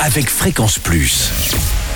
[0.00, 1.30] avec Fréquence Plus.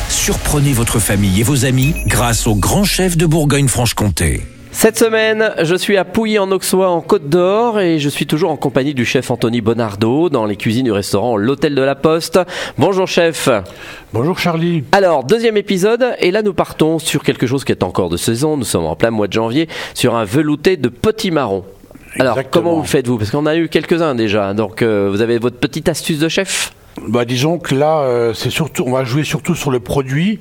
[0.08, 4.42] Surprenez votre famille et vos amis grâce au grand chef de Bourgogne-Franche-Comté.
[4.70, 8.50] Cette semaine, je suis à Pouilly en Auxois en Côte d'Or et je suis toujours
[8.50, 12.38] en compagnie du chef Anthony Bonardo dans les cuisines du restaurant L'Hôtel de la Poste.
[12.76, 13.48] Bonjour chef.
[14.12, 14.84] Bonjour Charlie.
[14.92, 18.56] Alors, deuxième épisode et là nous partons sur quelque chose qui est encore de saison.
[18.56, 21.64] Nous sommes en plein mois de janvier sur un velouté de petits marrons.
[22.18, 22.62] Alors, Exactement.
[22.64, 23.18] comment vous le faites-vous?
[23.18, 24.54] Parce qu'on a eu quelques-uns déjà.
[24.54, 26.72] Donc, euh, vous avez votre petite astuce de chef?
[27.06, 30.40] Bah, disons que là, euh, c'est surtout, on va jouer surtout sur le produit,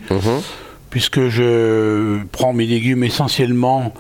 [0.90, 3.94] puisque je prends mes légumes essentiellement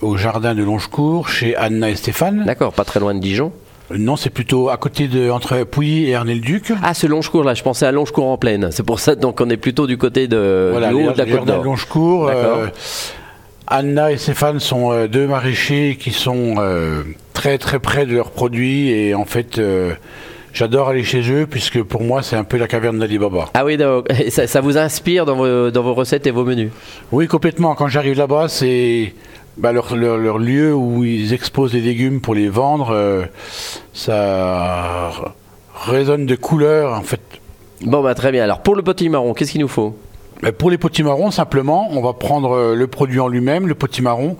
[0.00, 2.44] au jardin de Longecourt, chez Anna et Stéphane.
[2.46, 3.52] D'accord, pas très loin de Dijon.
[3.92, 6.72] Non, c'est plutôt à côté de entre Pouilly et Ernay-le-Duc.
[6.82, 8.68] Ah, ce Longecourt là, je pensais à Longecourt en plaine.
[8.70, 11.26] C'est pour ça donc on est plutôt du côté de, Voilà, du haut de la
[11.26, 11.64] Côte d'Or.
[11.64, 12.28] Longecourt.
[12.28, 12.68] Euh,
[13.70, 18.32] Anna et Stéphane sont euh, deux maraîchers qui sont euh, très très près de leurs
[18.32, 19.94] produits et en fait, euh,
[20.52, 23.46] j'adore aller chez eux puisque pour moi c'est un peu la caverne d'Ali Baba.
[23.54, 26.70] Ah oui, donc, ça, ça vous inspire dans vos, dans vos recettes et vos menus
[27.12, 27.74] Oui, complètement.
[27.74, 29.14] Quand j'arrive là-bas, c'est
[29.56, 32.90] bah, leur, leur- leur lieu où ils exposent les légumes pour les vendre.
[32.92, 33.24] euh,
[34.10, 35.10] ça
[35.86, 36.94] résonne de couleurs.
[36.94, 37.20] En fait,
[37.82, 38.44] Bon, bah très bien.
[38.44, 39.96] Alors, pour le petit marron, qu'est-ce qu'il nous faut?
[40.42, 44.36] Mais pour les potimarrons, simplement, on va prendre euh, le produit en lui-même, le potimarron,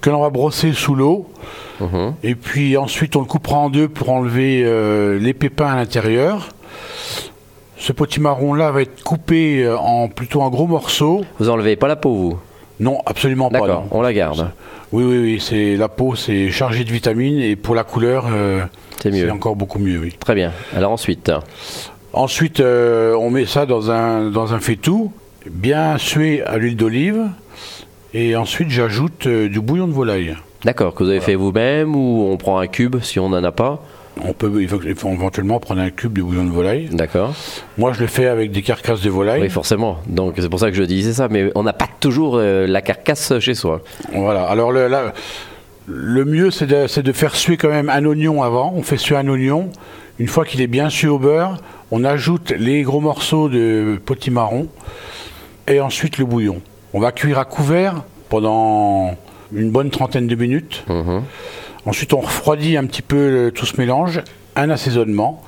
[0.00, 1.26] que l'on va brosser sous l'eau.
[1.80, 2.14] Mhm.
[2.22, 6.48] Et puis ensuite, on le coupera en deux pour enlever euh, les pépins à l'intérieur.
[7.78, 11.24] Ce potimarron-là va être coupé euh, en plutôt en gros morceaux.
[11.38, 12.38] Vous enlevez pas la peau, vous?
[12.80, 13.60] Non, absolument pas.
[13.60, 14.50] D'accord, on la garde.
[14.92, 15.40] Oui, oui, oui.
[15.40, 18.62] C'est la peau, c'est chargé de vitamines et pour la couleur, euh,
[19.02, 19.26] C'est mieux.
[19.26, 19.98] c'est encore beaucoup mieux.
[19.98, 20.14] Oui.
[20.18, 20.52] Très bien.
[20.74, 21.30] Alors ensuite,
[22.12, 25.12] Ensuite, euh, on met ça dans un dans un faitout,
[25.50, 27.26] bien sué à l'huile d'olive.
[28.18, 30.36] Et ensuite, j'ajoute euh, du bouillon de volaille.
[30.64, 33.52] d'accord, que vous avez fait vous-même ou on prend un cube si on n'en a
[33.52, 33.82] pas
[34.24, 36.88] On peut il faut, il faut éventuellement prendre un cube de bouillon de volaille.
[36.90, 37.34] D'accord.
[37.76, 39.42] Moi, je le fais avec des carcasses de volaille.
[39.42, 39.98] Oui, forcément.
[40.06, 42.80] Donc c'est pour ça que je disais ça, mais on n'a pas toujours euh, la
[42.80, 43.82] carcasse chez soi.
[44.14, 44.44] Voilà.
[44.46, 45.12] Alors le, la-
[45.86, 48.72] le mieux, c'est de, de faire suer quand même un oignon avant.
[48.74, 49.68] On fait suer un oignon.
[50.18, 51.58] Une fois qu'il est bien sué au beurre,
[51.90, 54.68] on ajoute les gros morceaux de potimarron
[55.68, 56.62] et ensuite le bouillon.
[56.94, 59.14] On va cuire à couvert pendant
[59.52, 60.84] une bonne trentaine de minutes.
[60.88, 61.22] Mhm.
[61.86, 64.20] Ensuite, on refroidit un petit peu le- tout ce mélange,
[64.56, 65.42] un assaisonnement,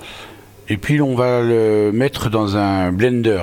[0.69, 3.43] et puis on va le mettre dans un blender.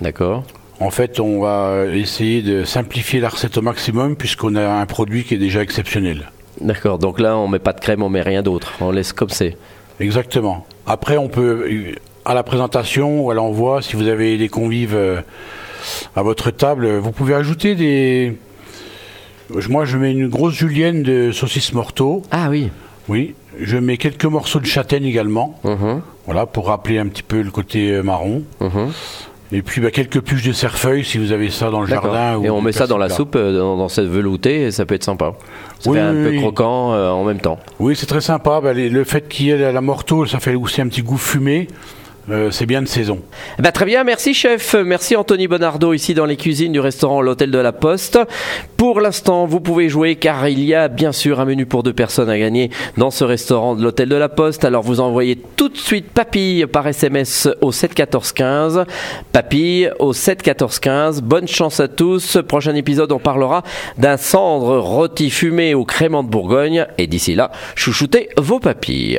[0.00, 0.42] D'accord.
[0.80, 5.22] En fait, on va essayer de simplifier la recette au maximum puisqu'on a un produit
[5.22, 6.30] qui est déjà exceptionnel.
[6.60, 6.98] D'accord.
[6.98, 8.72] Donc là, on met pas de crème, on met rien d'autre.
[8.80, 9.56] On laisse comme c'est.
[10.00, 10.66] Exactement.
[10.86, 11.68] Après, on peut,
[12.24, 15.20] à la présentation ou à l'envoi, si vous avez des convives euh,
[16.16, 18.36] à votre table, vous pouvez ajouter des...
[19.68, 22.22] Moi, je mets une grosse julienne de saucisses morteau.
[22.30, 22.70] Ah oui.
[23.08, 23.34] Oui.
[23.60, 25.58] Je mets quelques morceaux de châtaigne également.
[25.64, 26.00] Mhm.
[26.26, 28.42] Voilà, pour rappeler un petit peu le côté euh, marron.
[28.60, 28.90] Mhm.
[29.54, 32.40] Et puis, bah, quelques puces de cerfeuil si vous avez ça dans le jardin.
[32.42, 34.94] Et on met ça dans la soupe, euh, dans, dans cette veloutée, et ça peut
[34.94, 35.32] être sympa.
[35.80, 36.38] Ça Oui, fait un oui, peu oui.
[36.38, 37.58] croquant euh, en même temps.
[37.78, 38.60] Oui, c'est très sympa.
[38.62, 41.02] Bah, les- le fait qu'il y ait la, la morteau, ça fait aussi un petit
[41.02, 41.68] goût fumé.
[42.30, 43.20] Euh, c'est bien de saison.
[43.58, 44.74] Eh ben, très bien, merci chef.
[44.74, 48.18] Merci Anthony Bonardo ici dans les cuisines du restaurant L'Hôtel de la Poste.
[48.76, 51.92] Pour l'instant, vous pouvez jouer car il y a bien sûr un menu pour deux
[51.92, 54.64] personnes à gagner dans ce restaurant de l'Hôtel de la Poste.
[54.64, 58.84] Alors vous envoyez tout de suite papille par SMS au 7 14 15.
[59.32, 61.22] Papille au 7 14 15.
[61.22, 62.38] Bonne chance à tous.
[62.46, 63.64] Prochain épisode, on parlera
[63.98, 66.86] d'un cendre rôti fumé au crément de Bourgogne.
[66.98, 69.18] Et d'ici là, chouchoutez vos papilles.